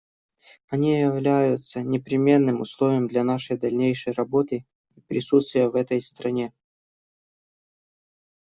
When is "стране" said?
6.01-6.53